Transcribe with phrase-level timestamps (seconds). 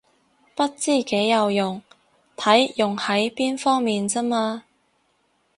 [0.55, 1.79] 不知幾有用，
[2.35, 4.63] 睇用喺邊方面咋嘛